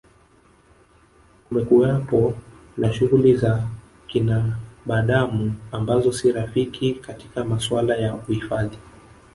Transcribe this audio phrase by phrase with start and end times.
[1.47, 2.33] Kumekuwapo
[2.77, 3.67] na shughuli za
[4.07, 8.77] kinabadamu ambazo si rafiki katika masuala ya uhifadhi